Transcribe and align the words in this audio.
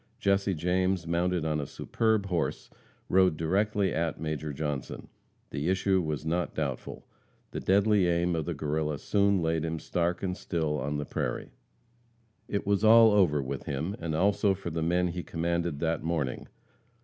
Jesse 0.19 0.55
James, 0.55 1.05
mounted 1.05 1.45
on 1.45 1.61
a 1.61 1.67
superb 1.67 2.25
horse, 2.25 2.71
rode 3.07 3.37
directly 3.37 3.93
at 3.93 4.19
Major 4.19 4.51
Johnson. 4.51 5.09
The 5.51 5.69
issue 5.69 6.01
was 6.01 6.25
not 6.25 6.55
doubtful. 6.55 7.05
The 7.51 7.59
deadly 7.59 8.07
aim 8.07 8.35
of 8.35 8.45
the 8.45 8.55
Guerrilla 8.55 8.97
soon 8.97 9.43
laid 9.43 9.63
him 9.63 9.77
stark 9.77 10.23
and 10.23 10.35
still 10.35 10.79
on 10.79 10.97
the 10.97 11.05
prairie. 11.05 11.51
It 12.47 12.65
was 12.65 12.83
all 12.83 13.11
over 13.11 13.43
with 13.43 13.65
him, 13.67 13.95
and 13.99 14.15
also 14.15 14.55
for 14.55 14.71
the 14.71 14.81
men 14.81 15.09
he 15.09 15.21
commanded 15.21 15.77
that 15.81 16.01
morning. 16.01 16.47